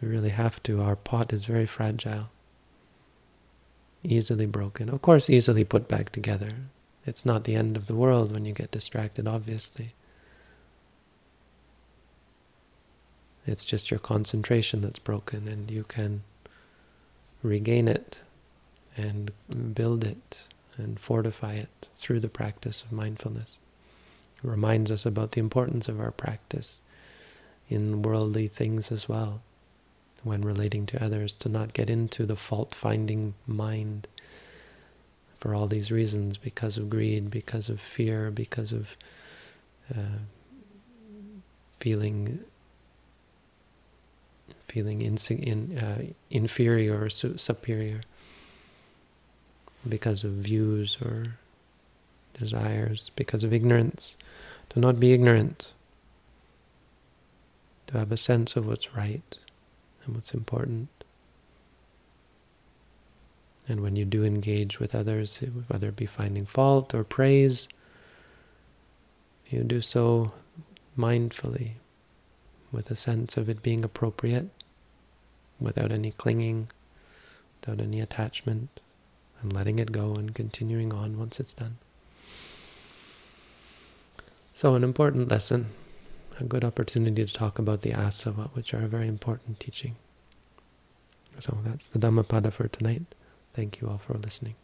We 0.00 0.08
really 0.08 0.30
have 0.30 0.62
to. 0.64 0.80
Our 0.80 0.96
pot 0.96 1.32
is 1.32 1.44
very 1.44 1.66
fragile, 1.66 2.30
easily 4.04 4.46
broken. 4.46 4.88
Of 4.88 5.02
course, 5.02 5.28
easily 5.28 5.64
put 5.64 5.88
back 5.88 6.10
together. 6.10 6.52
It's 7.04 7.26
not 7.26 7.44
the 7.44 7.56
end 7.56 7.76
of 7.76 7.86
the 7.86 7.96
world 7.96 8.32
when 8.32 8.44
you 8.44 8.52
get 8.52 8.70
distracted, 8.70 9.26
obviously. 9.26 9.94
It's 13.46 13.64
just 13.64 13.90
your 13.90 13.98
concentration 13.98 14.82
that's 14.82 14.98
broken, 14.98 15.48
and 15.48 15.70
you 15.70 15.84
can 15.84 16.22
regain 17.42 17.88
it 17.88 18.18
and 18.96 19.32
build 19.74 20.04
it 20.04 20.40
and 20.76 21.00
fortify 21.00 21.54
it 21.54 21.88
through 21.96 22.20
the 22.20 22.28
practice 22.28 22.82
of 22.82 22.92
mindfulness. 22.92 23.58
Reminds 24.42 24.90
us 24.90 25.04
about 25.04 25.32
the 25.32 25.40
importance 25.40 25.88
of 25.88 26.00
our 26.00 26.12
practice 26.12 26.80
in 27.68 28.02
worldly 28.02 28.48
things 28.48 28.92
as 28.92 29.08
well, 29.08 29.42
when 30.22 30.42
relating 30.42 30.86
to 30.86 31.04
others, 31.04 31.34
to 31.36 31.48
not 31.48 31.72
get 31.72 31.90
into 31.90 32.24
the 32.24 32.36
fault-finding 32.36 33.34
mind 33.46 34.06
for 35.38 35.54
all 35.54 35.66
these 35.66 35.90
reasons, 35.90 36.36
because 36.36 36.76
of 36.76 36.88
greed, 36.90 37.30
because 37.30 37.68
of 37.68 37.80
fear, 37.80 38.30
because 38.30 38.72
of 38.72 38.96
uh, 39.94 40.18
feeling 41.76 42.40
feeling 44.66 45.00
in, 45.00 45.16
in, 45.30 45.78
uh, 45.78 46.02
inferior 46.30 47.02
or 47.02 47.08
su 47.08 47.36
superior, 47.36 48.00
because 49.88 50.24
of 50.24 50.32
views 50.32 50.98
or 51.00 51.38
desires, 52.38 53.10
because 53.16 53.44
of 53.44 53.52
ignorance. 53.52 54.16
To 54.70 54.80
not 54.80 55.00
be 55.00 55.14
ignorant, 55.14 55.72
to 57.86 57.98
have 57.98 58.12
a 58.12 58.18
sense 58.18 58.54
of 58.54 58.66
what's 58.66 58.94
right 58.94 59.38
and 60.04 60.14
what's 60.14 60.34
important. 60.34 60.88
And 63.66 63.80
when 63.80 63.96
you 63.96 64.04
do 64.04 64.24
engage 64.24 64.78
with 64.78 64.94
others, 64.94 65.38
whether 65.68 65.88
it 65.88 65.96
be 65.96 66.06
finding 66.06 66.44
fault 66.44 66.94
or 66.94 67.02
praise, 67.02 67.66
you 69.48 69.62
do 69.62 69.80
so 69.80 70.32
mindfully, 70.98 71.72
with 72.70 72.90
a 72.90 72.96
sense 72.96 73.38
of 73.38 73.48
it 73.48 73.62
being 73.62 73.84
appropriate, 73.84 74.50
without 75.58 75.90
any 75.90 76.10
clinging, 76.10 76.68
without 77.60 77.80
any 77.80 78.00
attachment, 78.00 78.80
and 79.40 79.52
letting 79.52 79.78
it 79.78 79.92
go 79.92 80.14
and 80.14 80.34
continuing 80.34 80.92
on 80.92 81.18
once 81.18 81.40
it's 81.40 81.54
done. 81.54 81.78
So 84.58 84.74
an 84.74 84.82
important 84.82 85.30
lesson, 85.30 85.66
a 86.40 86.42
good 86.42 86.64
opportunity 86.64 87.24
to 87.24 87.32
talk 87.32 87.60
about 87.60 87.82
the 87.82 87.92
asava, 87.92 88.52
which 88.54 88.74
are 88.74 88.82
a 88.82 88.88
very 88.88 89.06
important 89.06 89.60
teaching. 89.60 89.94
So 91.38 91.58
that's 91.62 91.86
the 91.86 92.00
Dhammapada 92.00 92.50
for 92.50 92.66
tonight. 92.66 93.04
Thank 93.54 93.80
you 93.80 93.86
all 93.88 93.98
for 93.98 94.14
listening. 94.14 94.56